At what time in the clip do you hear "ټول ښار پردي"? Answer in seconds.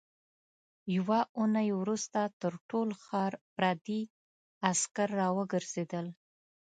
2.69-4.01